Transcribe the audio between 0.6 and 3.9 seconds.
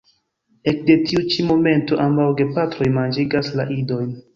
Ekde tiu ĉi momento ambaŭ gepatroj manĝigas la